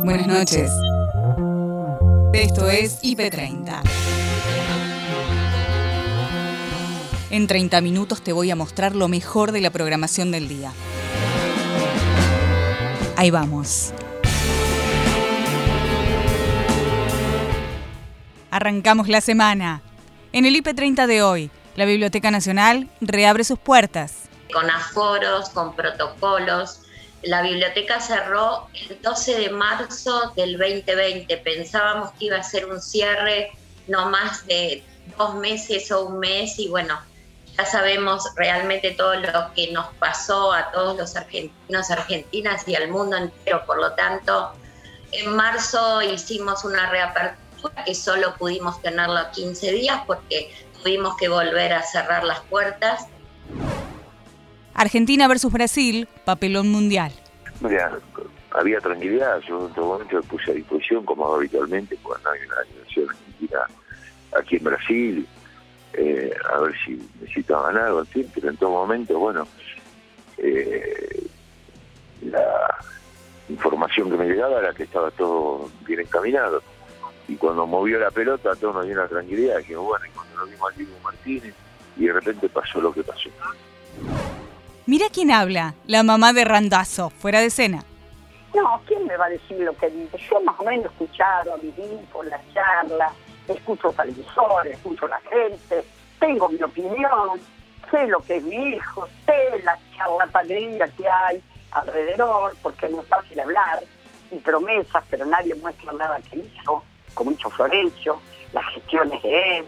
[0.00, 0.70] Buenas noches.
[2.32, 3.82] Esto es IP30.
[7.30, 10.72] En 30 minutos te voy a mostrar lo mejor de la programación del día.
[13.16, 13.92] Ahí vamos.
[18.50, 19.82] Arrancamos la semana.
[20.32, 24.14] En el IP30 de hoy, la Biblioteca Nacional reabre sus puertas.
[24.52, 26.81] Con aforos, con protocolos.
[27.22, 31.36] La biblioteca cerró el 12 de marzo del 2020.
[31.38, 33.52] Pensábamos que iba a ser un cierre
[33.86, 34.82] no más de
[35.16, 36.98] dos meses o un mes y bueno,
[37.56, 42.88] ya sabemos realmente todo lo que nos pasó a todos los argentinos, argentinas y al
[42.88, 43.64] mundo entero.
[43.66, 44.52] Por lo tanto,
[45.12, 51.72] en marzo hicimos una reapertura que solo pudimos tenerlo 15 días porque tuvimos que volver
[51.72, 53.06] a cerrar las puertas.
[54.74, 57.12] Argentina versus Brasil, papelón mundial.
[57.62, 57.96] Mira,
[58.50, 62.56] había tranquilidad, yo en todo momento me puse a disposición, como habitualmente, cuando hay una
[62.56, 63.58] delegación argentina
[64.36, 65.28] aquí en Brasil,
[65.92, 69.46] eh, a ver si necesitaban algo, en pero en todo momento, bueno,
[70.38, 71.26] eh,
[72.22, 72.78] la
[73.48, 76.62] información que me llegaba era que estaba todo bien encaminado.
[77.28, 79.58] Y cuando movió la pelota, todo nos dio una tranquilidad.
[79.58, 81.54] Dijimos, bueno, y cuando nos vimos Diego Martínez,
[81.96, 83.30] y de repente pasó lo que pasó.
[84.84, 87.84] Mira quién habla, la mamá de Randazo, fuera de escena.
[88.52, 90.18] No, ¿quién me va a decir lo que dice?
[90.28, 93.12] Yo más o menos he escuchado, viví por las charlas,
[93.46, 95.84] escucho televisores, escucho a la gente,
[96.18, 97.40] tengo mi opinión,
[97.90, 103.06] sé lo que es mi hijo, sé la charlatanería que hay alrededor, porque no es
[103.06, 103.84] fácil hablar,
[104.32, 106.82] y promesas, pero nadie muestra nada que hizo,
[107.14, 108.18] como hizo Florencio,
[108.52, 109.64] las gestiones de él.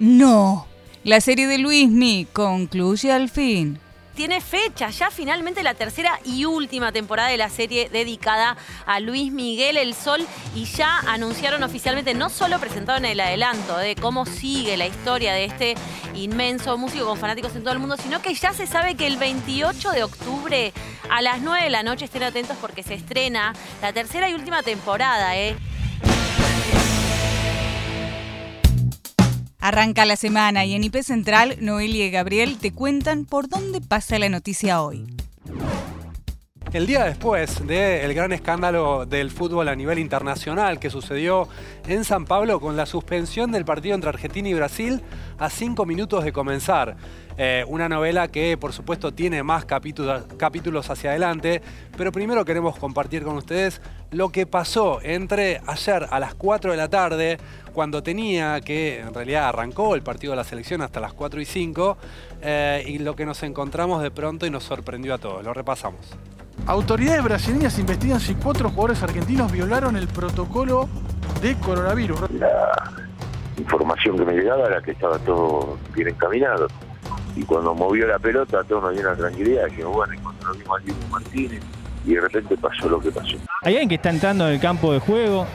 [0.00, 0.66] No,
[1.04, 3.78] la serie de Luismi concluye al fin.
[4.14, 9.32] Tiene fecha, ya finalmente la tercera y última temporada de la serie dedicada a Luis
[9.32, 14.76] Miguel El Sol y ya anunciaron oficialmente, no solo presentaron el adelanto de cómo sigue
[14.76, 15.74] la historia de este
[16.14, 19.16] inmenso músico con fanáticos en todo el mundo, sino que ya se sabe que el
[19.16, 20.72] 28 de octubre
[21.08, 24.62] a las 9 de la noche estén atentos porque se estrena la tercera y última
[24.62, 25.56] temporada, ¿eh?
[29.60, 34.18] Arranca la semana y en IP Central, Noelia y Gabriel te cuentan por dónde pasa
[34.18, 35.06] la noticia hoy.
[36.72, 41.48] El día después del gran escándalo del fútbol a nivel internacional que sucedió
[41.88, 45.02] en San Pablo con la suspensión del partido entre Argentina y Brasil
[45.40, 46.96] a cinco minutos de comenzar.
[47.36, 51.60] Eh, una novela que por supuesto tiene más capítulos, hacia adelante,
[51.96, 53.80] pero primero queremos compartir con ustedes
[54.12, 57.38] lo que pasó entre ayer a las 4 de la tarde,
[57.72, 61.46] cuando tenía que, en realidad arrancó el partido de la selección hasta las 4 y
[61.46, 61.98] 5,
[62.42, 65.42] eh, y lo que nos encontramos de pronto y nos sorprendió a todos.
[65.42, 66.16] Lo repasamos.
[66.66, 70.88] Autoridades brasileñas investigan si cuatro jugadores argentinos violaron el protocolo
[71.42, 72.30] de coronavirus.
[72.32, 72.48] La
[73.56, 76.68] información que me llegaba era que estaba todo bien encaminado.
[77.36, 79.66] Y cuando movió la pelota, todo nos una tranquilidad.
[79.66, 81.62] Dijimos, bueno, vimos al Diego Martínez,
[82.06, 83.36] y de repente pasó lo que pasó.
[83.62, 85.46] Hay alguien que está entrando en el campo de juego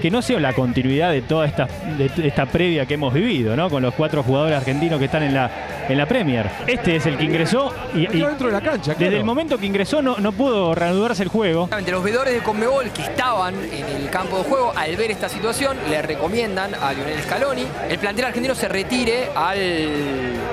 [0.00, 3.70] que no sea la continuidad de toda esta, de esta previa que hemos vivido, ¿no?
[3.70, 5.50] Con los cuatro jugadores argentinos que están en la,
[5.88, 6.50] en la Premier.
[6.66, 9.66] Este es el que ingresó y, y dentro de la cancha, desde el momento que
[9.66, 11.68] ingresó no, no pudo reanudarse el juego.
[11.76, 15.28] Entre los veedores de Conmebol que estaban en el campo de juego, al ver esta
[15.28, 19.58] situación, le recomiendan a Lionel Scaloni el plantel argentino se retire al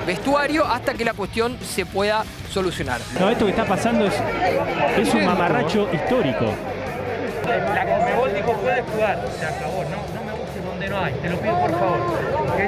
[0.06, 3.00] vestuario hasta que la cuestión se pueda solucionar.
[3.18, 4.14] No, esto que está pasando es,
[4.98, 6.46] es un mamarracho histórico.
[7.46, 11.30] La Conmebol dijo puedes jugar, se acabó, no, no me busques donde no hay, te
[11.30, 11.98] lo pido por favor.
[12.40, 12.60] ¿ok?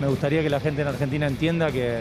[0.00, 2.00] me gustaría que la gente en Argentina entienda que,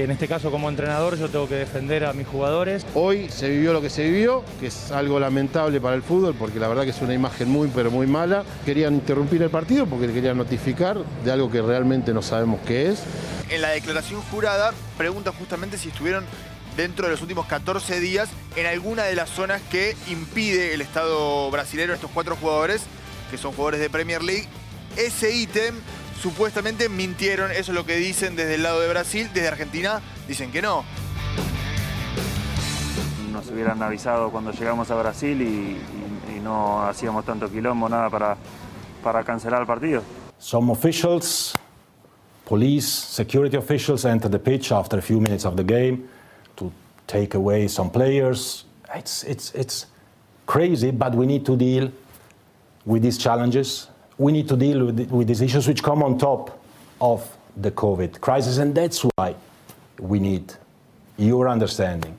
[0.00, 2.86] que en este caso como entrenador yo tengo que defender a mis jugadores.
[2.94, 6.58] Hoy se vivió lo que se vivió, que es algo lamentable para el fútbol, porque
[6.58, 8.42] la verdad que es una imagen muy, pero muy mala.
[8.64, 12.88] Querían interrumpir el partido porque le querían notificar de algo que realmente no sabemos qué
[12.88, 13.02] es.
[13.50, 16.24] En la declaración jurada pregunta justamente si estuvieron
[16.78, 21.50] dentro de los últimos 14 días en alguna de las zonas que impide el Estado
[21.50, 22.84] brasileño a estos cuatro jugadores,
[23.30, 24.48] que son jugadores de Premier League.
[24.96, 25.74] Ese ítem
[26.20, 30.50] supuestamente mintieron, eso es lo que dicen desde el lado de Brasil, desde Argentina dicen
[30.52, 30.84] que no.
[33.32, 38.10] Nos hubieran avisado cuando llegamos a Brasil y, y- y no hacíamos tanto quilombo, nada
[38.10, 38.36] para,
[39.02, 40.02] para cancelar el partido.
[40.38, 41.54] Some officials,
[42.44, 46.08] police, security officials enter the pitch after a few minutes of the game
[46.56, 46.70] to
[47.06, 48.64] take away some players.
[48.94, 49.86] It's, it's, it's
[50.46, 51.90] crazy, but we need to deal
[52.84, 53.86] with these challenges.
[54.20, 56.62] We need to deal with, with these issues which come on top
[57.00, 57.26] of
[57.56, 59.34] the COVID crisis, and that's why
[59.98, 60.52] we need
[61.16, 62.18] your understanding.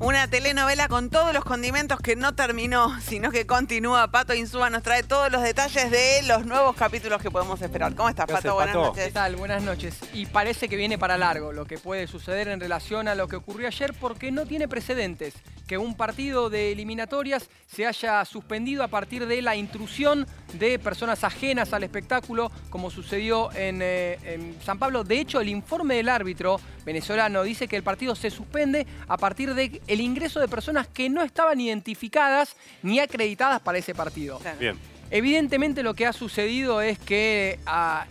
[0.00, 4.06] Una telenovela con todos los condimentos que no terminó, sino que continúa.
[4.12, 7.96] Pato Insúa nos trae todos los detalles de los nuevos capítulos que podemos esperar.
[7.96, 8.54] ¿Cómo estás, ¿Qué Pato?
[8.54, 8.86] Buenas Pato?
[8.86, 9.04] noches.
[9.06, 9.34] ¿Qué tal?
[9.34, 9.98] Buenas noches.
[10.14, 13.34] Y parece que viene para largo lo que puede suceder en relación a lo que
[13.34, 15.34] ocurrió ayer porque no tiene precedentes
[15.66, 21.24] que un partido de eliminatorias se haya suspendido a partir de la intrusión de personas
[21.24, 25.04] ajenas al espectáculo como sucedió en, eh, en San Pablo.
[25.04, 29.54] De hecho, el informe del árbitro venezolano dice que el partido se suspende a partir
[29.54, 34.40] del el ingreso de personas que no estaban identificadas ni acreditadas para ese partido.
[34.60, 34.76] Bien.
[35.10, 38.06] Evidentemente lo que ha sucedido es que ah,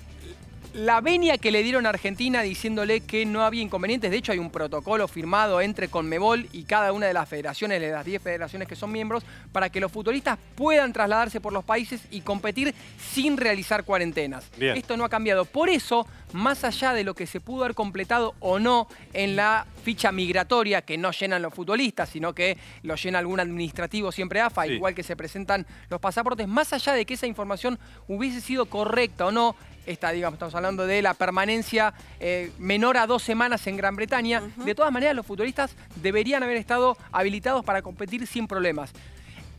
[0.78, 4.38] la venia que le dieron a Argentina diciéndole que no había inconvenientes, de hecho hay
[4.38, 8.68] un protocolo firmado entre Conmebol y cada una de las federaciones, de las 10 federaciones
[8.68, 12.76] que son miembros, para que los futbolistas puedan trasladarse por los países y competir
[13.12, 14.46] sin realizar cuarentenas.
[14.56, 14.78] Bien.
[14.78, 15.46] Esto no ha cambiado.
[15.46, 19.66] Por eso, más allá de lo que se pudo haber completado o no en la
[19.84, 24.66] ficha migratoria, que no llenan los futbolistas, sino que lo llena algún administrativo siempre AFA,
[24.66, 24.74] Sí.
[24.74, 29.26] igual que se presentan los pasaportes, más allá de que esa información hubiese sido correcta
[29.26, 29.56] o no,
[29.88, 34.44] esta, digamos, estamos hablando de la permanencia eh, menor a dos semanas en Gran Bretaña,
[34.58, 38.92] de todas maneras los futbolistas deberían haber estado habilitados para competir sin problemas.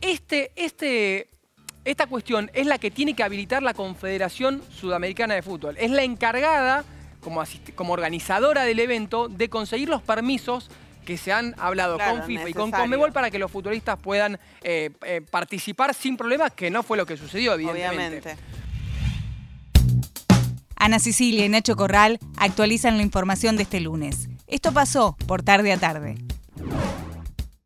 [0.01, 1.27] Este, este,
[1.83, 5.75] esta cuestión es la que tiene que habilitar la Confederación Sudamericana de Fútbol.
[5.77, 6.85] Es la encargada,
[7.19, 7.43] como,
[7.75, 10.69] como organizadora del evento, de conseguir los permisos
[11.05, 12.71] que se han hablado Claro, con FIFA y con.
[12.71, 17.05] Conmebol para que los futbolistas puedan eh, eh, participar sin problemas, que no fue lo
[17.07, 18.19] que sucedió, evidentemente.
[18.19, 18.58] Obviamente.
[20.79, 24.29] Ana Sicilia y Nacho Corral actualizan la información de este lunes.
[24.47, 26.15] Esto pasó por tarde a tarde.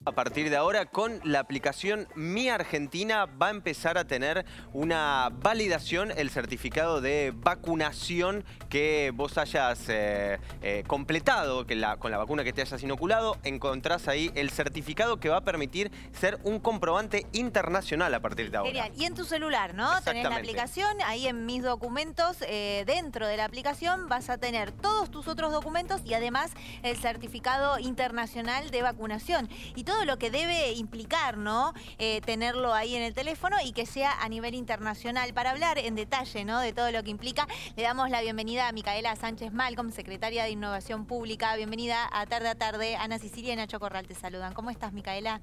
[0.05, 5.29] A partir de ahora, con la aplicación Mi Argentina va a empezar a tener una
[5.31, 12.17] validación, el certificado de vacunación que vos hayas eh, eh, completado, que la, con la
[12.17, 16.59] vacuna que te hayas inoculado, encontrás ahí el certificado que va a permitir ser un
[16.59, 18.71] comprobante internacional a partir de ahora.
[18.71, 18.91] Genial.
[18.97, 20.01] Y en tu celular, ¿no?
[20.01, 24.73] Tenés la aplicación, ahí en mis documentos, eh, dentro de la aplicación vas a tener
[24.73, 26.51] todos tus otros documentos y además
[26.81, 29.47] el certificado internacional de vacunación.
[29.75, 31.73] Y todo lo que debe implicar, ¿no?
[31.97, 35.33] Eh, tenerlo ahí en el teléfono y que sea a nivel internacional.
[35.33, 36.59] Para hablar en detalle, ¿no?
[36.59, 40.51] De todo lo que implica, le damos la bienvenida a Micaela Sánchez Malcolm, secretaria de
[40.51, 41.55] Innovación Pública.
[41.55, 42.95] Bienvenida a Tarde a Tarde.
[42.95, 44.53] Ana Sicilia y Nacho Corral te saludan.
[44.53, 45.41] ¿Cómo estás, Micaela?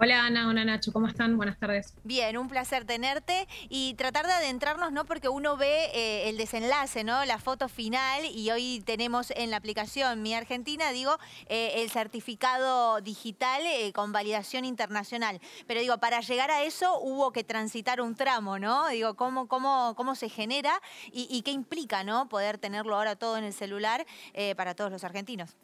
[0.00, 1.36] Hola Ana, hola Nacho, ¿cómo están?
[1.36, 1.94] Buenas tardes.
[2.02, 5.04] Bien, un placer tenerte y tratar de adentrarnos, ¿no?
[5.04, 7.24] Porque uno ve eh, el desenlace, ¿no?
[7.24, 13.02] La foto final y hoy tenemos en la aplicación Mi Argentina, digo, eh, el certificado
[13.02, 15.40] digital eh, con validación internacional.
[15.68, 18.88] Pero digo, para llegar a eso hubo que transitar un tramo, ¿no?
[18.88, 20.72] Digo, ¿cómo, cómo, cómo se genera
[21.12, 22.28] y, y qué implica, ¿no?
[22.28, 24.04] Poder tenerlo ahora todo en el celular
[24.56, 25.56] para todos los argentinos.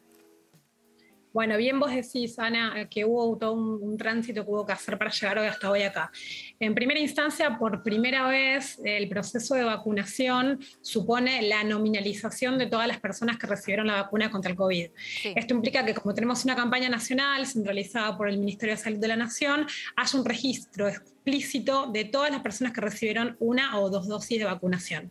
[1.33, 4.99] Bueno, bien vos decís, Ana, que hubo todo un, un tránsito que hubo que hacer
[4.99, 6.11] para llegar hoy hasta hoy acá.
[6.59, 12.89] En primera instancia, por primera vez, el proceso de vacunación supone la nominalización de todas
[12.89, 14.91] las personas que recibieron la vacuna contra el COVID.
[15.37, 19.09] Esto implica que como tenemos una campaña nacional centralizada por el Ministerio de Salud de
[19.09, 19.67] la Nación,
[19.97, 20.89] haya un registro
[21.31, 25.11] explícito de todas las personas que recibieron una o dos dosis de vacunación.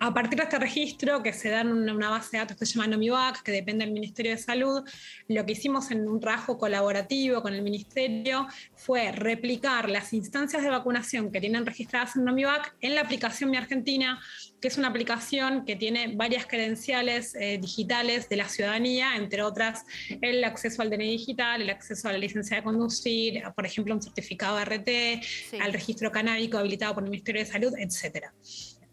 [0.00, 2.74] A partir de este registro, que se da en una, base de datos que se
[2.74, 4.82] llama Nomivac, que depende del Ministerio de Salud,
[5.28, 10.70] lo que hicimos en un trabajo colaborativo con el Ministerio fue replicar las instancias de
[10.70, 14.20] vacunación que tienen registradas en Nomivac en la aplicación Mi Argentina,
[14.60, 19.84] que es una aplicación que tiene varias credenciales eh, digitales de la ciudadanía, entre otras
[20.20, 24.02] el acceso al DNI digital, el acceso a la licencia de conducir, por ejemplo, un
[24.02, 28.32] certificado de RT, al registro canábico habilitado por el Ministerio de Salud, etcétera.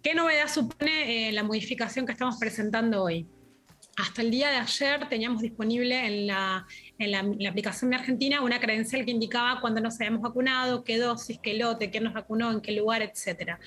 [0.02, 3.28] ¿Qué novedad supone eh, la modificación que estamos presentando hoy?
[3.98, 6.68] Hasta el día de ayer teníamos disponible en la,
[7.00, 10.84] en la, en la aplicación de Argentina una credencial que indicaba cuándo nos habíamos vacunado,
[10.84, 13.58] qué dosis, qué lote, quién nos vacunó, en qué lugar, etc.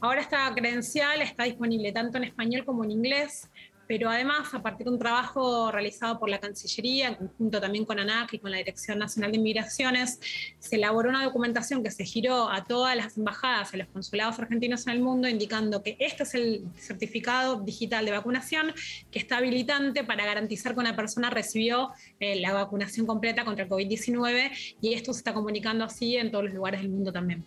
[0.00, 3.48] Ahora esta credencial está disponible tanto en español como en inglés,
[3.86, 7.98] pero además, a partir de un trabajo realizado por la Cancillería, en conjunto también con
[7.98, 10.20] ANAC y con la Dirección Nacional de Inmigraciones,
[10.58, 14.86] se elaboró una documentación que se giró a todas las embajadas, a los consulados argentinos
[14.86, 18.72] en el mundo, indicando que este es el certificado digital de vacunación
[19.10, 21.90] que está habilitante para garantizar que una persona recibió
[22.20, 26.44] eh, la vacunación completa contra el COVID-19 y esto se está comunicando así en todos
[26.44, 27.44] los lugares del mundo también.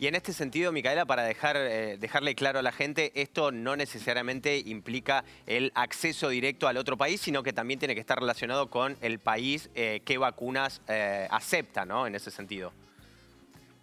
[0.00, 3.76] Y en este sentido, Micaela, para dejar, eh, dejarle claro a la gente, esto no
[3.76, 8.70] necesariamente implica el acceso directo al otro país, sino que también tiene que estar relacionado
[8.70, 12.06] con el país eh, qué vacunas eh, acepta, ¿no?
[12.06, 12.72] En ese sentido.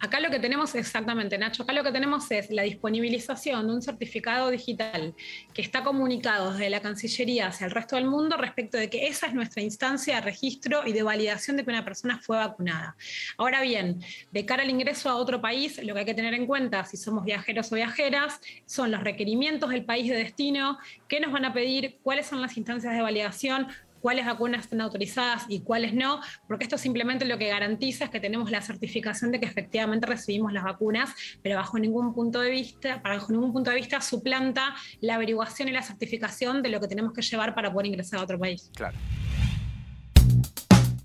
[0.00, 3.82] Acá lo que tenemos exactamente, Nacho, acá lo que tenemos es la disponibilización de un
[3.82, 5.12] certificado digital
[5.52, 9.26] que está comunicado desde la Cancillería hacia el resto del mundo respecto de que esa
[9.26, 12.96] es nuestra instancia de registro y de validación de que una persona fue vacunada.
[13.36, 14.00] Ahora bien,
[14.30, 16.96] de cara al ingreso a otro país, lo que hay que tener en cuenta si
[16.96, 20.78] somos viajeros o viajeras son los requerimientos del país de destino,
[21.08, 23.66] qué nos van a pedir, cuáles son las instancias de validación,
[24.00, 28.20] cuáles vacunas están autorizadas y cuáles no, porque esto simplemente lo que garantiza es que
[28.20, 31.10] tenemos la certificación de que efectivamente recibimos las vacunas,
[31.42, 35.72] pero bajo ningún punto de vista, bajo ningún punto de vista suplanta la averiguación y
[35.72, 38.70] la certificación de lo que tenemos que llevar para poder ingresar a otro país.
[38.74, 38.96] Claro.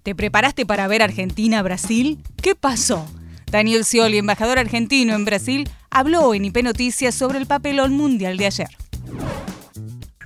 [0.03, 2.19] ¿Te preparaste para ver Argentina-Brasil?
[2.41, 3.07] ¿Qué pasó?
[3.49, 8.47] Daniel Scioli, embajador argentino en Brasil, habló en IP Noticias sobre el papelón mundial de
[8.47, 8.67] ayer.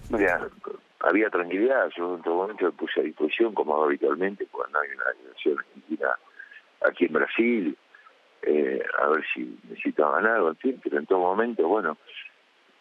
[0.09, 0.50] Mira,
[1.07, 5.05] había tranquilidad, yo en todo momento me puse a disposición, como habitualmente, cuando hay una
[5.17, 6.09] delegación argentina
[6.85, 7.77] aquí en Brasil,
[8.41, 11.97] eh, a ver si necesitaban algo, en pero en todo momento, bueno,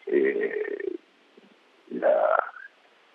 [0.07, 0.95] eh,
[1.91, 2.43] la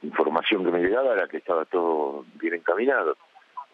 [0.02, 3.16] información que me llegaba era que estaba todo bien encaminado.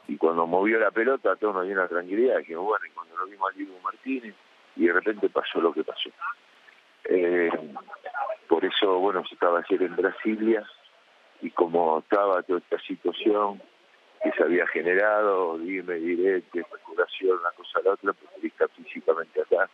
[0.08, 3.52] Y cuando movió la pelota, todo nos dio una tranquilidad, bueno, y cuando lo vimos
[3.52, 4.34] a Diego Martínez,
[4.76, 6.10] y de repente pasó lo que pasó.
[7.04, 7.50] Eh,
[8.48, 10.66] por eso, bueno, se estaba ayer en Brasilia,
[11.40, 13.60] y como estaba toda esta situación
[14.22, 19.40] que se había generado, dime, directo, especulación, una cosa a la otra, pues estar físicamente
[19.40, 19.68] acá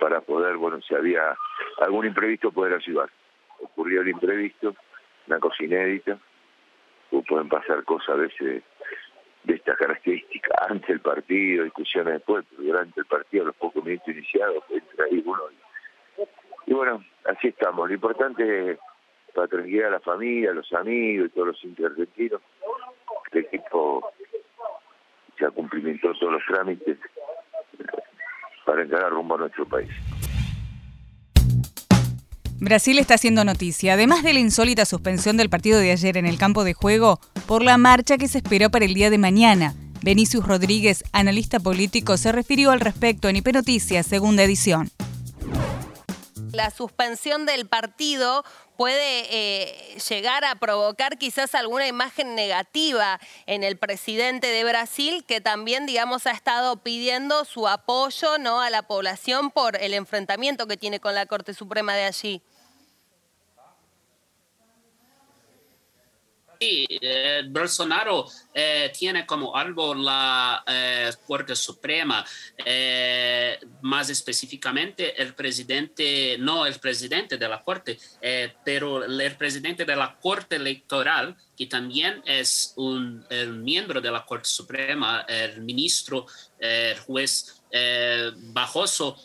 [0.00, 1.36] para poder, bueno, si había
[1.80, 3.08] algún imprevisto, poder ayudar.
[3.60, 4.74] Ocurrió el imprevisto,
[5.28, 6.18] una cosa inédita,
[7.12, 8.62] o pueden pasar cosas a veces
[9.44, 14.08] de estas características antes del partido, discusiones después, pero durante el partido, los pocos minutos
[14.08, 15.42] iniciados, entra ahí uno.
[16.66, 17.88] Y, y bueno, así estamos.
[17.88, 18.78] Lo importante es
[19.36, 22.40] para tranquilizar a la familia, a los amigos y todos los interventinos.
[23.32, 24.10] El equipo
[25.38, 26.96] ya cumplimentó todos los trámites
[28.64, 29.90] para encarar rumbo a nuestro país.
[32.58, 36.38] Brasil está haciendo noticia, además de la insólita suspensión del partido de ayer en el
[36.38, 39.74] campo de juego, por la marcha que se esperó para el día de mañana.
[40.02, 44.88] Benicius Rodríguez, analista político, se refirió al respecto en IP Noticias, segunda edición.
[46.52, 48.42] La suspensión del partido
[48.76, 55.40] puede eh, llegar a provocar quizás alguna imagen negativa en el presidente de Brasil, que
[55.40, 58.60] también, digamos, ha estado pidiendo su apoyo ¿no?
[58.60, 62.42] a la población por el enfrentamiento que tiene con la Corte Suprema de allí.
[66.58, 72.24] Sí, eh, Bolsonaro eh, tiene como algo la eh, Corte Suprema,
[73.82, 77.98] más específicamente el presidente, no el presidente de la Corte,
[78.64, 84.24] pero el presidente de la Corte Electoral, que también es un el miembro de la
[84.24, 86.26] Corte Suprema, el ministro,
[86.58, 87.62] el juez
[88.52, 89.16] Bajoso,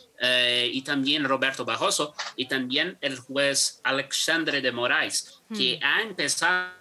[0.72, 5.86] y también Roberto Bajoso, y también el juez Alexandre de Moraes, que Hmm.
[5.86, 6.81] ha empezado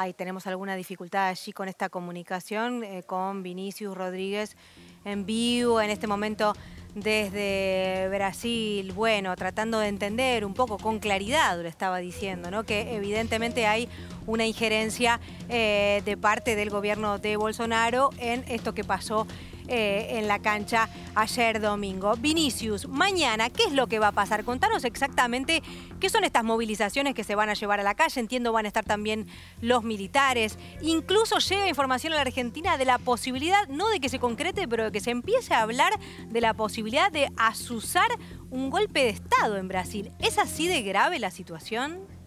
[0.00, 4.56] Ahí tenemos alguna dificultad allí con esta comunicación eh, con Vinicius Rodríguez
[5.04, 6.54] en vivo en este momento
[6.94, 8.92] desde Brasil.
[8.92, 12.62] Bueno, tratando de entender un poco con claridad, lo estaba diciendo, ¿no?
[12.62, 13.88] Que evidentemente hay
[14.28, 19.26] una injerencia eh, de parte del gobierno de Bolsonaro en esto que pasó
[19.68, 22.14] eh, en la cancha ayer domingo.
[22.16, 24.44] Vinicius, mañana, ¿qué es lo que va a pasar?
[24.44, 25.62] Contanos exactamente
[26.00, 28.20] qué son estas movilizaciones que se van a llevar a la calle.
[28.20, 29.26] Entiendo van a estar también
[29.60, 30.58] los militares.
[30.80, 34.84] Incluso llega información a la Argentina de la posibilidad, no de que se concrete, pero
[34.84, 35.92] de que se empiece a hablar
[36.26, 38.08] de la posibilidad de asusar
[38.50, 40.12] un golpe de Estado en Brasil.
[40.18, 42.17] ¿Es así de grave la situación?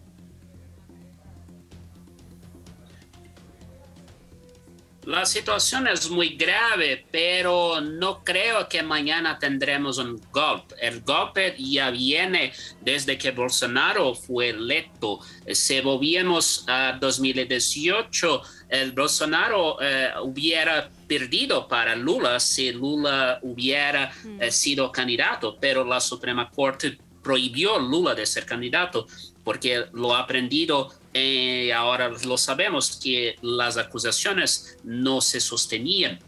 [5.04, 10.76] La situación es muy grave, pero no creo que mañana tendremos un golpe.
[10.80, 15.18] El golpe ya viene desde que Bolsonaro fue electo.
[15.50, 24.52] Si volvemos a 2018, el Bolsonaro eh, hubiera perdido para Lula si Lula hubiera eh,
[24.52, 29.08] sido candidato, pero la Suprema Corte prohibió Lula de ser candidato
[29.42, 36.18] porque lo ha aprendido y ahora lo sabemos que las acusaciones no se sostenían.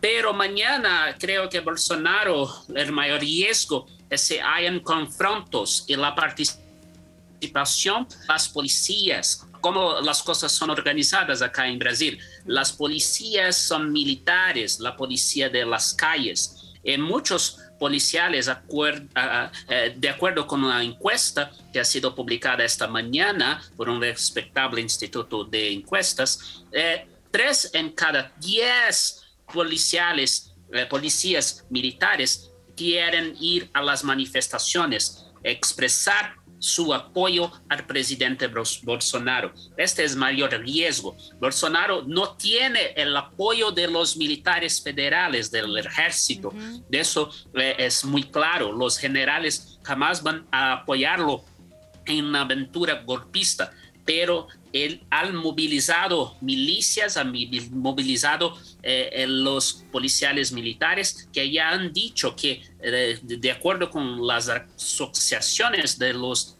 [0.00, 8.08] Pero mañana creo que Bolsonaro, el mayor riesgo es que hayan confrontos y la participación
[8.08, 9.46] de las policías.
[9.60, 12.18] Cómo las cosas son organizadas acá en Brasil.
[12.46, 16.72] Las policías son militares, la policía de las calles.
[16.82, 23.62] Y muchos policiales, eh, de acuerdo con una encuesta que ha sido publicada esta mañana
[23.74, 29.22] por un respetable instituto de encuestas, eh, tres en cada diez
[29.52, 39.52] policiales, eh, policías militares quieren ir a las manifestaciones, expresar su apoyo al presidente Bolsonaro.
[39.76, 41.16] Este es mayor riesgo.
[41.40, 46.52] Bolsonaro no tiene el apoyo de los militares federales, del ejército.
[46.88, 48.70] De eso eh, es muy claro.
[48.72, 51.44] Los generales jamás van a apoyarlo
[52.04, 53.72] en una aventura golpista,
[54.04, 62.36] pero él ha movilizado milicias, ha movilizado eh, los policiales militares que ya han dicho
[62.36, 66.56] que eh, de acuerdo con las asociaciones de los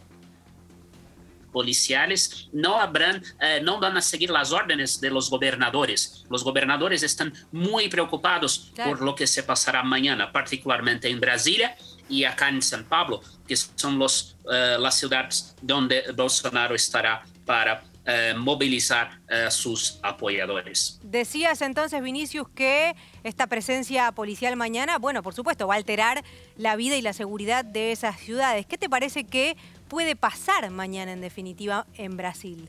[1.52, 6.24] policiales no habrán, eh, no van a seguir las órdenes de los gobernadores.
[6.30, 11.76] Los gobernadores están muy preocupados por lo que se pasará mañana, particularmente en Brasilia
[12.08, 18.34] y acá en San Pablo, que son los, las ciudades donde Bolsonaro estará para eh,
[18.36, 20.98] movilizar a eh, sus apoyadores.
[21.02, 26.24] Decías entonces, Vinicius, que esta presencia policial mañana, bueno, por supuesto, va a alterar
[26.56, 28.64] la vida y la seguridad de esas ciudades.
[28.64, 29.56] ¿Qué te parece que
[29.88, 32.68] puede pasar mañana, en definitiva, en Brasil?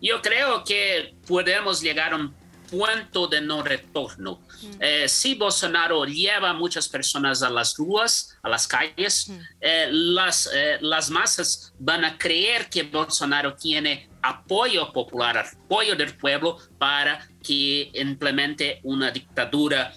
[0.00, 2.43] Yo creo que podemos llegar a un
[2.74, 4.40] punto de no retorno.
[4.80, 10.50] Eh, si Bolsonaro lleva a muchas personas a las ruas, a las calles, eh, las,
[10.52, 17.28] eh, las masas van a creer que Bolsonaro tiene apoyo popular, apoyo del pueblo para
[17.42, 19.92] que implemente una dictadura,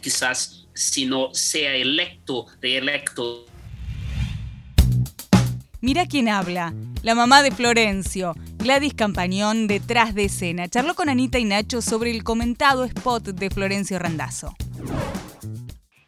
[0.00, 3.46] quizás si no sea electo, reelecto.
[5.80, 10.68] Mira quién habla, la mamá de Florencio, Gladys Campañón, detrás de escena.
[10.68, 14.54] Charló con Anita y Nacho sobre el comentado spot de Florencio Randazzo.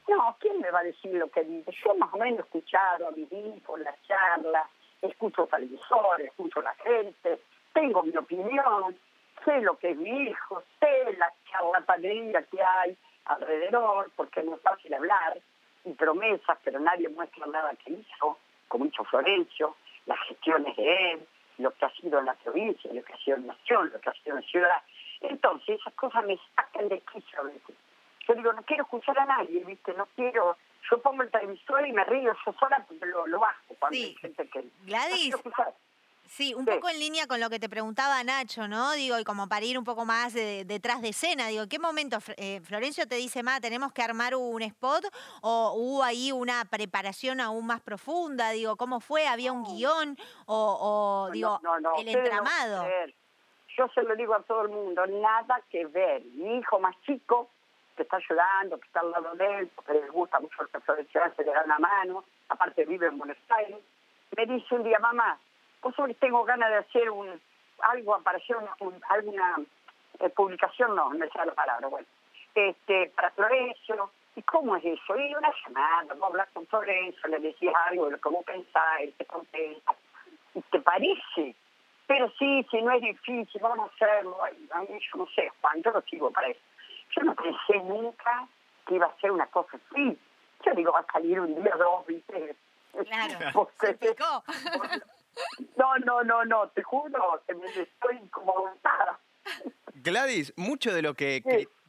[0.08, 1.70] No, ¿quién me va a decir lo que dice?
[1.84, 4.64] Yo más o menos he escuchado a mis hijos, las charlas,
[5.02, 7.38] escucho televisores, escucho a la gente,
[7.74, 8.96] tengo mi opinión,
[9.44, 12.96] sé lo que es mi hijo, sé la charlatanería que hay
[13.26, 15.38] alrededor, porque no es fácil hablar,
[15.84, 18.38] y promesas, pero nadie muestra nada que hizo
[18.68, 21.26] como hizo Florencio, las gestiones de él,
[21.58, 24.10] lo que ha sido en la provincia, lo que ha sido en nación, lo que
[24.10, 24.82] ha sido ciudad.
[25.20, 27.50] Entonces esas cosas me sacan de quicio
[28.28, 29.94] Yo digo, no quiero escuchar a nadie, ¿viste?
[29.94, 30.56] No quiero...
[30.90, 34.14] Yo pongo el televisor y me río yo sola porque lo, lo bajo cuando hay
[34.16, 34.64] gente que...
[34.84, 35.34] Gladys,
[36.28, 38.92] Sí, un poco en línea con lo que te preguntaba Nacho, ¿no?
[38.92, 42.60] Digo, y como para ir un poco más detrás de escena, digo, ¿qué momento eh,
[42.62, 45.04] Florencio te dice, ma, tenemos que armar un spot
[45.42, 48.50] o hubo ahí una preparación aún más profunda?
[48.50, 49.26] Digo, ¿cómo fue?
[49.26, 51.60] ¿Había un guion o, digo,
[51.98, 52.86] el entramado?
[53.76, 56.22] Yo se lo digo a todo el mundo, nada que ver.
[56.24, 57.50] Mi hijo más chico,
[57.94, 60.80] que está ayudando, que está al lado de él, porque le gusta mucho el que
[60.80, 63.78] Florencio hace, le da una mano, aparte vive en Buenos Aires,
[64.36, 65.38] me dice un día, mamá,
[65.82, 67.40] vos tengo ganas de hacer un
[67.80, 68.56] algo para hacer
[69.10, 69.56] alguna
[70.20, 72.06] eh, publicación, no, no sé la palabra, bueno,
[72.54, 75.16] este, para Florencio, ¿y cómo es eso?
[75.18, 79.00] Y una semana, vos hablas con Florencio, le decís algo de lo que vos pensás,
[79.00, 79.94] él te contesta,
[80.54, 81.54] y te parece,
[82.06, 85.82] pero sí, si no es difícil, vamos a hacerlo, a mí yo no sé, Juan,
[85.82, 86.60] yo lo sigo para eso.
[87.16, 88.48] Yo no pensé nunca
[88.86, 90.16] que iba a ser una cosa así.
[90.64, 92.56] Yo digo, va a salir un día dos, ¿viste?
[92.92, 93.94] Claro, se
[95.76, 99.18] no, no, no, no, te juro, que me estoy como agotada.
[99.94, 101.42] Gladys, mucho de lo que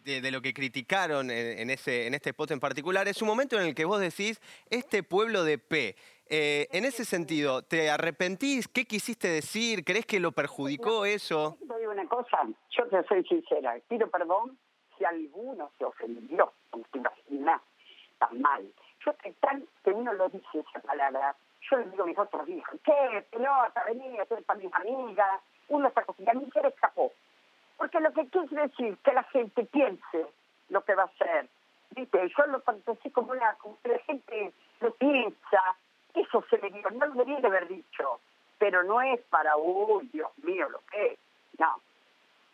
[0.04, 3.68] de, lo que criticaron en, ese en este spot en particular es un momento en
[3.68, 5.96] el que vos decís este pueblo de P.
[6.30, 8.68] Eh, en ese sentido, ¿te arrepentís?
[8.68, 9.84] ¿Qué quisiste decir?
[9.84, 11.58] ¿Crees que lo perjudicó eso?
[11.68, 14.58] Te digo una cosa, yo te soy sincera, pido perdón
[14.98, 17.62] si alguno se ofendió, como te imaginas,
[18.18, 18.66] tan mal.
[19.06, 21.36] Yo tan que uno lo dice esa palabra,
[21.70, 25.42] yo les digo a mis otros hijos, ¿qué pelota, vení ser para mis amigas?
[25.70, 27.12] Uno está y a mí se escapó.
[27.78, 30.26] Porque lo que quiere decir que la gente piense
[30.70, 31.48] lo que va a hacer.
[31.92, 32.30] ¿Viste?
[32.38, 35.76] Yo lo así como una, como que la gente lo piensa.
[36.14, 38.20] Eso se le dio, no lo debería de haber dicho.
[38.58, 41.20] Pero no es para, uy, Dios mío, lo que es.
[41.60, 41.80] No,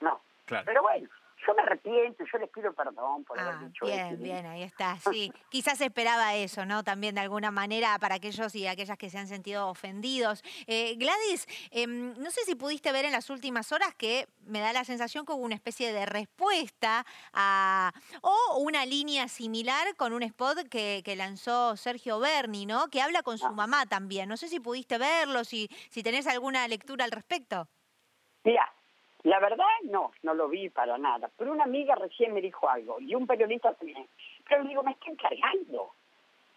[0.02, 0.20] no.
[0.46, 1.08] Pero bueno,
[1.46, 4.24] yo me arrepiento, yo les pido perdón por haber ah, dicho bien, eso.
[4.24, 5.32] Bien, ahí está, sí.
[5.50, 6.84] Quizás esperaba eso, ¿no?
[6.84, 10.44] También de alguna manera para aquellos y aquellas que se han sentido ofendidos.
[10.68, 14.74] Eh, Gladys, em, no sé si pudiste ver en las últimas horas que me da
[14.74, 20.24] la sensación que hubo una especie de respuesta a, o una línea similar con un
[20.24, 22.88] spot que, que lanzó Sergio Berni, ¿no?
[22.88, 23.52] Que habla con su ah.
[23.52, 24.30] mamá también.
[24.30, 27.68] No sé si pudiste verlo, si, si tenés alguna lectura al respecto.
[28.44, 28.74] Mira,
[29.24, 31.30] la verdad, no, no lo vi para nada.
[31.38, 34.08] Pero una amiga recién me dijo algo, y un periodista también.
[34.48, 35.92] Pero le digo, me están cargando.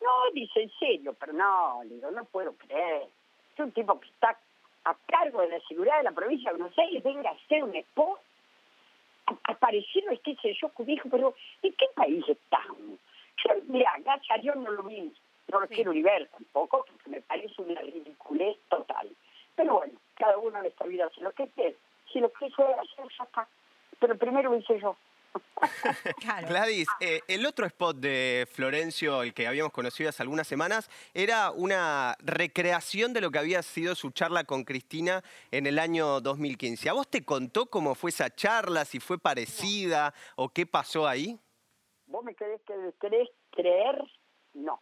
[0.00, 3.06] No, dice, en serio, pero no, le digo, no puedo creer.
[3.54, 4.36] Es un tipo que está
[4.84, 7.74] a cargo de la seguridad de la provincia de Buenos Aires, venga a hacer un
[7.74, 8.20] spot.
[9.44, 12.98] aparecieron, es que yo dijo, pero ¿en qué país estamos?
[13.44, 15.12] Yo, mira, gracias Dios no lo vi,
[15.48, 19.08] no lo quiero ni ver tampoco, porque me parece una ridiculez total.
[19.56, 21.76] Pero bueno, cada uno en esta vida hace lo que quiere.
[22.12, 23.48] Si lo quiso hacer, ya está.
[24.00, 24.96] Pero primero lo hice yo.
[26.48, 31.50] Gladys, eh, el otro spot de Florencio, el que habíamos conocido hace algunas semanas, era
[31.50, 36.88] una recreación de lo que había sido su charla con Cristina en el año 2015.
[36.88, 41.38] ¿A vos te contó cómo fue esa charla, si fue parecida o qué pasó ahí?
[42.06, 44.02] ¿Vos me querés, que, querés creer?
[44.54, 44.80] No,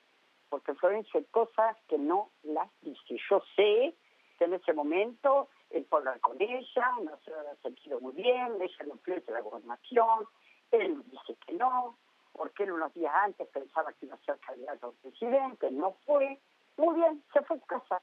[0.50, 3.16] porque Florencio hay cosas que no las dice.
[3.30, 3.94] Yo sé
[4.38, 8.60] que en ese momento él puede hablar con ella, no se ha sentido muy bien,
[8.60, 10.26] ella no de la gobernación,
[10.70, 11.98] él dice que no,
[12.32, 16.38] porque él unos días antes pensaba que iba a ser candidato a presidente, no fue.
[16.76, 18.02] Muy bien, se fue a casa.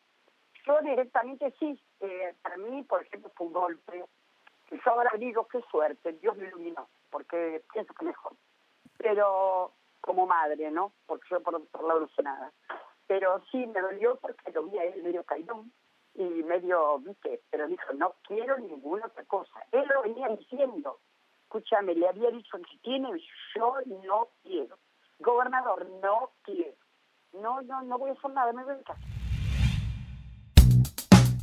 [0.66, 4.06] Yo directamente sí, eh, para mí, por ejemplo, fue un golpe.
[4.70, 8.34] Yo ahora digo, qué suerte, Dios me iluminó, porque pienso que mejor.
[8.98, 10.94] Pero como madre, ¿no?
[11.06, 12.52] Porque yo por otro lado sé nada.
[13.08, 15.72] Pero sí me dolió porque lo vi a él medio caidón
[16.16, 19.66] y medio, viste, pero dijo, no quiero ninguna otra cosa.
[19.72, 21.00] Él lo venía diciendo,
[21.44, 23.10] escúchame, le había dicho que tiene,
[23.56, 24.78] yo no quiero.
[25.20, 26.76] Gobernador, no quiero.
[27.34, 29.00] No, no, no voy a hacer nada, me voy a casa.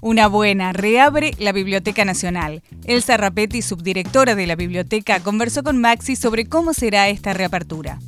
[0.01, 2.63] Una buena, reabre la Biblioteca Nacional.
[2.85, 7.99] Elsa Rapetti, subdirectora de la biblioteca, conversó con Maxi sobre cómo será esta reapertura.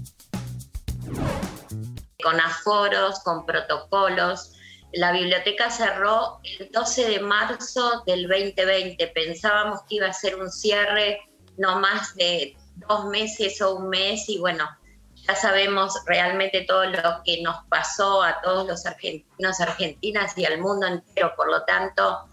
[2.23, 4.60] Con aforos, con protocolos.
[4.93, 9.07] La biblioteca cerró el 12 de marzo del 2020.
[9.09, 11.21] Pensábamos que iba a ser un cierre
[11.57, 12.57] no más de
[12.89, 14.69] dos meses o un mes y bueno,
[15.15, 20.59] ya sabemos realmente todo lo que nos pasó a todos los argentinos, argentinas y al
[20.59, 21.33] mundo entero.
[21.37, 22.29] Por lo tanto,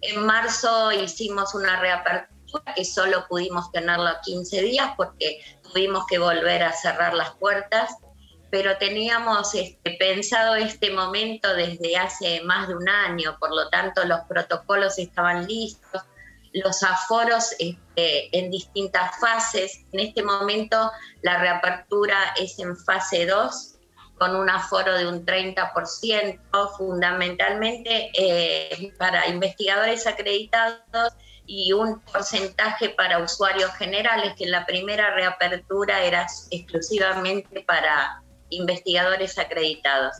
[0.00, 6.62] en marzo hicimos una reapertura que solo pudimos tenerlo 15 días porque tuvimos que volver
[6.62, 7.94] a cerrar las puertas,
[8.50, 14.04] pero teníamos este, pensado este momento desde hace más de un año, por lo tanto
[14.04, 16.02] los protocolos estaban listos,
[16.52, 19.84] los aforos este, en distintas fases.
[19.92, 20.90] En este momento
[21.22, 23.76] la reapertura es en fase 2
[24.18, 31.14] con un aforo de un 30%, fundamentalmente eh, para investigadores acreditados
[31.46, 39.38] y un porcentaje para usuarios generales, que en la primera reapertura era exclusivamente para investigadores
[39.38, 40.16] acreditados.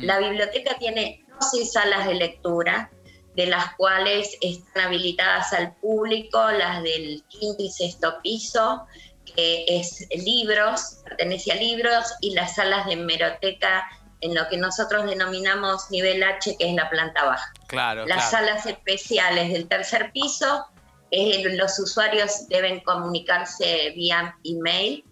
[0.00, 2.90] La biblioteca tiene 12 salas de lectura,
[3.34, 8.86] de las cuales están habilitadas al público, las del quinto y sexto piso,
[9.34, 13.88] que es libros, pertenece a libros, y las salas de hemeroteca
[14.20, 17.52] en lo que nosotros denominamos nivel H, que es la planta baja.
[17.66, 20.66] Claro, las salas especiales del tercer piso,
[21.10, 25.04] los usuarios deben comunicarse vía email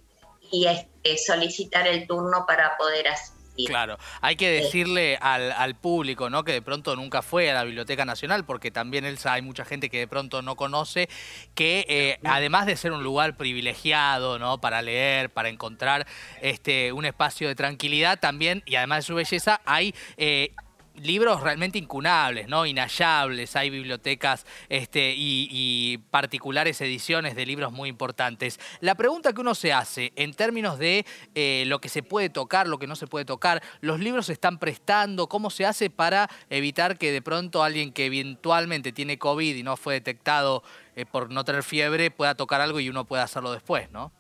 [0.53, 0.67] y
[1.03, 3.41] este, solicitar el turno para poder asistir.
[3.67, 6.45] Claro, hay que decirle al, público, ¿no?
[6.45, 9.91] Que de pronto nunca fue a la Biblioteca Nacional, porque también Elsa hay mucha gente
[9.91, 11.09] que de pronto no conoce,
[11.55, 14.61] que eh, además de ser un lugar privilegiado, ¿no?
[14.61, 16.07] Para leer, para encontrar
[16.41, 20.55] este, un espacio de tranquilidad, también, y además de su belleza, hay eh,
[20.95, 22.67] libros realmente incunables, ¿no?
[22.67, 28.59] Inhallables, hay bibliotecas este, y, particulares ediciones de libros muy importantes.
[28.81, 32.69] La pregunta que uno se hace en términos de eh, lo que se puede tocar,
[32.69, 36.29] lo que no se puede tocar, los libros se están prestando, ¿cómo se hace para
[36.49, 40.63] evitar que de pronto alguien que eventualmente tiene COVID y no fue detectado
[40.97, 44.13] eh, por no tener fiebre pueda tocar algo y uno pueda hacerlo después, ¿no?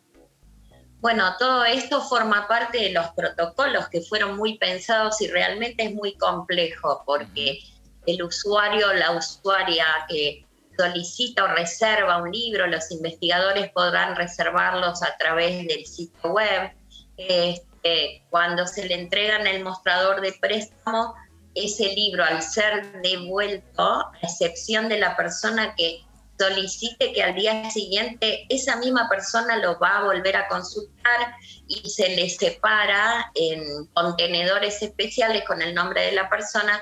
[1.00, 5.94] Bueno, todo esto forma parte de los protocolos que fueron muy pensados y realmente es
[5.94, 7.58] muy complejo porque
[8.06, 10.44] el usuario, la usuaria que
[10.76, 16.72] solicita o reserva un libro, los investigadores podrán reservarlos a través del sitio web.
[17.16, 21.14] Este, cuando se le entregan el mostrador de préstamo,
[21.54, 26.02] ese libro al ser devuelto, a excepción de la persona que
[26.40, 31.34] solicite que al día siguiente esa misma persona lo va a volver a consultar
[31.68, 36.80] y se le separa en contenedores especiales con el nombre de la persona,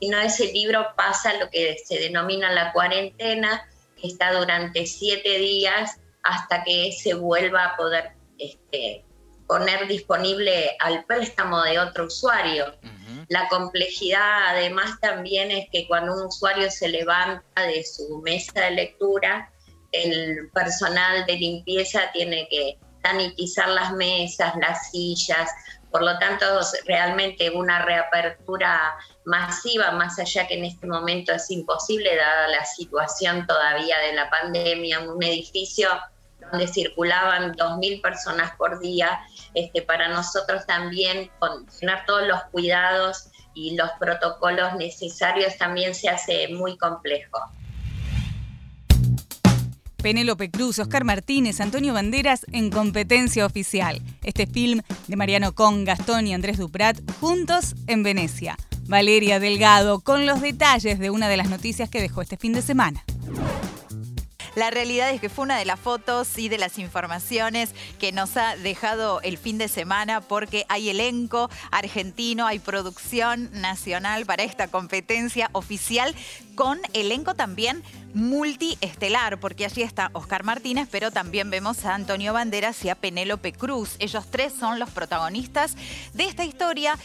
[0.00, 3.66] y no ese libro pasa lo que se denomina la cuarentena,
[4.00, 9.04] que está durante siete días hasta que se vuelva a poder este,
[9.48, 12.76] poner disponible al préstamo de otro usuario.
[13.28, 18.70] La complejidad además también es que cuando un usuario se levanta de su mesa de
[18.72, 19.50] lectura,
[19.92, 25.50] el personal de limpieza tiene que sanitizar las mesas, las sillas,
[25.90, 26.44] por lo tanto
[26.84, 33.46] realmente una reapertura masiva, más allá que en este momento es imposible dada la situación
[33.46, 35.88] todavía de la pandemia, un edificio
[36.50, 39.20] donde circulaban 2.000 personas por día,
[39.54, 41.30] este, para nosotros también
[41.78, 47.38] tener todos los cuidados y los protocolos necesarios también se hace muy complejo.
[50.00, 54.00] Penélope Cruz, Oscar Martínez, Antonio Banderas en competencia oficial.
[54.22, 58.56] Este film de Mariano Con, Gastón y Andrés Duprat juntos en Venecia.
[58.86, 62.62] Valeria Delgado con los detalles de una de las noticias que dejó este fin de
[62.62, 63.04] semana.
[64.58, 68.36] La realidad es que fue una de las fotos y de las informaciones que nos
[68.36, 74.66] ha dejado el fin de semana porque hay elenco argentino, hay producción nacional para esta
[74.66, 76.12] competencia oficial
[76.56, 82.84] con elenco también multiestelar, porque allí está Oscar Martínez, pero también vemos a Antonio Banderas
[82.84, 83.94] y a Penélope Cruz.
[84.00, 85.76] Ellos tres son los protagonistas
[86.14, 86.98] de esta historia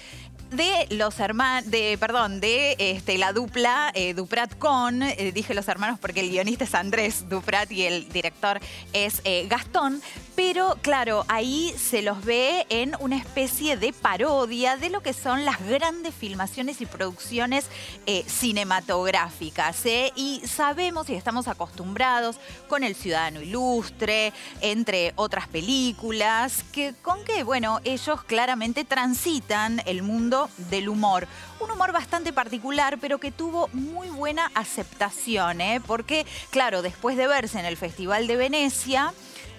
[0.56, 5.68] de los hermanos, de, perdón, de este, la dupla eh, Duprat con, eh, dije los
[5.68, 8.60] hermanos porque el guionista es Andrés Duprat y el director
[8.94, 10.02] es eh, Gastón,
[10.36, 15.46] pero claro, ahí se los ve en una especie de parodia de lo que son
[15.46, 17.66] las grandes filmaciones y producciones
[18.26, 19.84] cinematográficas.
[20.16, 22.38] Y sabemos y estamos acostumbrados
[22.68, 30.02] con El Ciudadano Ilustre, entre otras películas, que con que, bueno, ellos claramente transitan el
[30.02, 31.28] mundo del humor.
[31.60, 35.82] Un humor bastante particular, pero que tuvo muy buena aceptación, ¿eh?
[35.86, 39.14] porque, claro, después de verse en el Festival de Venecia,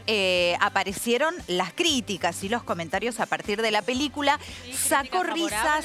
[0.07, 4.39] eh, aparecieron las críticas y los comentarios a partir de la película.
[4.73, 5.85] Sacó risas.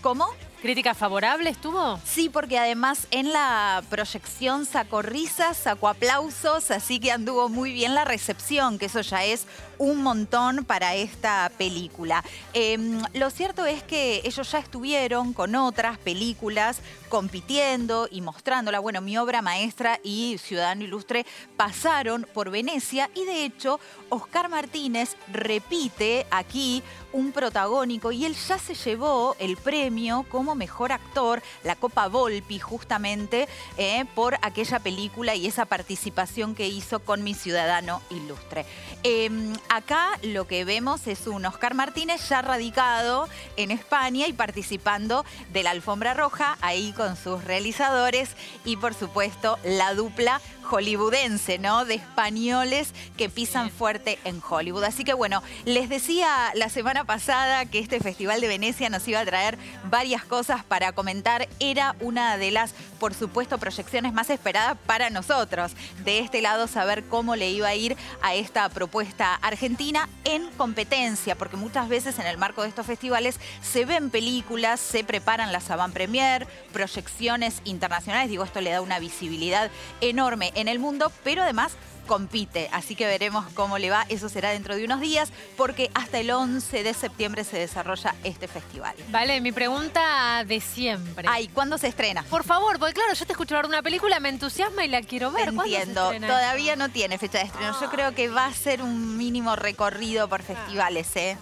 [0.00, 0.28] ¿Cómo?
[0.62, 1.98] ¿Crítica favorable estuvo?
[2.04, 7.96] Sí, porque además en la proyección sacó risas, sacó aplausos, así que anduvo muy bien
[7.96, 9.48] la recepción, que eso ya es
[9.78, 12.22] un montón para esta película.
[12.54, 18.78] Em, lo cierto es que ellos ya estuvieron con otras películas compitiendo y mostrándola.
[18.78, 25.16] Bueno, mi obra maestra y Ciudadano Ilustre pasaron por Venecia y de hecho Oscar Martínez
[25.32, 31.76] repite aquí un protagónico y él ya se llevó el premio como mejor actor, la
[31.76, 38.02] Copa Volpi justamente, eh, por aquella película y esa participación que hizo con mi Ciudadano
[38.10, 38.66] Ilustre.
[39.02, 45.24] Em, acá lo que vemos es un Oscar Martínez ya radicado en España y participando
[45.52, 48.30] de la alfombra roja, ahí con sus realizadores
[48.64, 50.40] y por supuesto la dupla
[50.72, 51.84] hollywoodense, ¿no?
[51.84, 54.84] De españoles que pisan fuerte en Hollywood.
[54.84, 59.20] Así que bueno, les decía la semana pasada que este Festival de Venecia nos iba
[59.20, 59.58] a traer
[59.90, 61.46] varias cosas para comentar.
[61.60, 65.72] Era una de las, por supuesto, proyecciones más esperadas para nosotros.
[66.04, 71.34] De este lado, saber cómo le iba a ir a esta propuesta argentina en competencia,
[71.34, 75.70] porque muchas veces en el marco de estos festivales se ven películas, se preparan las
[75.70, 78.30] avant premier, proyecciones internacionales.
[78.30, 81.72] Digo, esto le da una visibilidad enorme en el mundo, pero además
[82.06, 82.68] compite.
[82.72, 84.04] Así que veremos cómo le va.
[84.08, 88.48] Eso será dentro de unos días, porque hasta el 11 de septiembre se desarrolla este
[88.48, 88.94] festival.
[89.08, 91.26] Vale, mi pregunta de siempre.
[91.28, 92.22] Ay, ¿cuándo se estrena?
[92.24, 95.02] Por favor, porque claro, yo te escucho hablar de una película, me entusiasma y la
[95.02, 95.48] quiero ver.
[95.48, 97.78] Entiendo, todavía no tiene fecha de estreno.
[97.80, 101.36] Yo creo que va a ser un mínimo recorrido por festivales, ¿eh?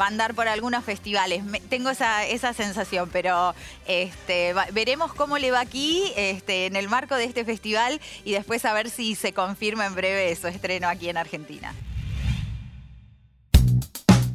[0.00, 1.42] Va a andar por algunos festivales.
[1.68, 3.54] tengo esa, esa sensación, pero
[3.86, 8.64] este, veremos cómo le va aquí este, en el marco de este festival y después
[8.64, 11.74] a ver si se confirma en breve su estreno aquí en Argentina.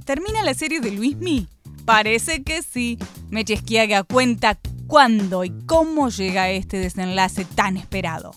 [0.05, 1.47] ¿Termina la serie de Luismi?
[1.85, 2.97] Parece que sí.
[3.31, 8.31] Esquiaga cuenta cuándo y cómo llega este desenlace tan esperado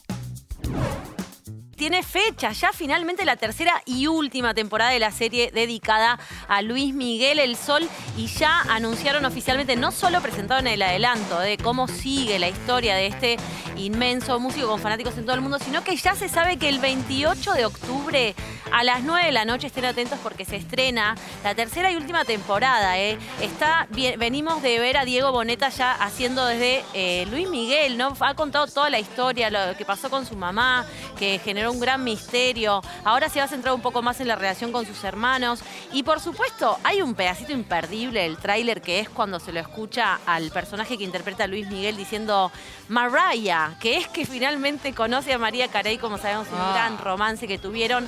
[1.81, 6.93] tiene fecha, ya finalmente la tercera y última temporada de la serie dedicada a Luis
[6.93, 7.89] Miguel El Sol
[8.19, 13.07] y ya anunciaron oficialmente, no solo presentaron el adelanto de cómo sigue la historia de
[13.07, 13.39] este
[13.79, 16.81] inmenso músico con fanáticos en todo el mundo, sino que ya se sabe que el
[16.81, 18.35] 28 de octubre
[18.73, 22.25] a las 9 de la noche estén atentos porque se estrena la tercera y última
[22.25, 22.99] temporada.
[22.99, 23.19] ¿eh?
[23.41, 28.15] Está venimos de ver a Diego Boneta ya haciendo desde eh, Luis Miguel, ¿no?
[28.21, 30.87] Ha contado toda la historia, lo que pasó con su mamá,
[31.19, 32.83] que generó un gran misterio.
[33.05, 35.61] Ahora se va a centrar un poco más en la relación con sus hermanos.
[35.93, 40.21] Y por supuesto, hay un pedacito imperdible del tráiler que es cuando se lo escucha
[40.27, 42.51] al personaje que interpreta a Luis Miguel diciendo
[42.89, 46.73] Mariah, que es que finalmente conoce a María Carey, como sabemos, un ah.
[46.75, 48.07] gran romance que tuvieron,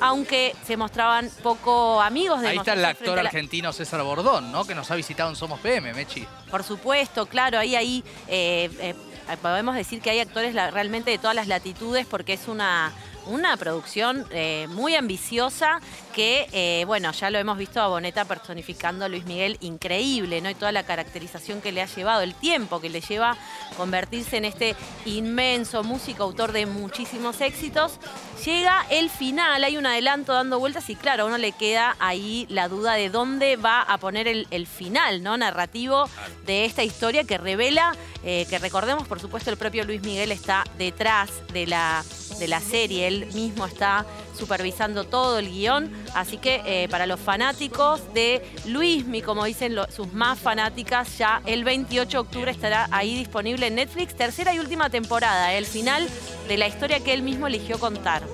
[0.00, 4.64] aunque se mostraban poco amigos de Ahí está el actor argentino César Bordón, ¿no?
[4.64, 6.26] Que nos ha visitado en Somos PM, Mechi.
[6.50, 8.94] Por supuesto, claro, ahí ahí eh, eh,
[9.36, 12.92] podemos decir que hay actores realmente de todas las latitudes porque es una,
[13.26, 15.80] una producción eh, muy ambiciosa
[16.14, 20.50] que, eh, bueno, ya lo hemos visto a Boneta personificando a Luis Miguel, increíble, ¿no?
[20.50, 23.36] Y toda la caracterización que le ha llevado, el tiempo que le lleva
[23.76, 27.98] convertirse en este inmenso músico, autor de muchísimos éxitos.
[28.44, 32.46] Llega el final, hay un adelanto dando vueltas y claro, a uno le queda ahí
[32.48, 35.36] la duda de dónde va a poner el, final, ¿no?
[35.36, 36.08] Narrativo
[36.46, 40.64] de esta historia que revela, eh, que recordemos, por supuesto, el propio Luis Miguel está
[40.78, 42.04] detrás de la,
[42.42, 44.04] de la serie, él mismo está
[44.36, 50.12] supervisando todo el guion, así que eh, para los fanáticos de Luismi, como dicen sus
[50.12, 54.90] más fanáticas, ya el 28 de octubre estará ahí disponible en Netflix, tercera y última
[54.90, 56.08] temporada, el final
[56.48, 58.24] de la historia que él mismo eligió contar.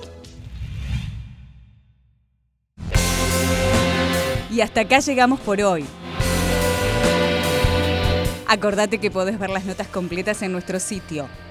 [4.49, 5.85] Y hasta acá llegamos por hoy.
[8.47, 11.29] Acordate que podés ver las notas completas en nuestro sitio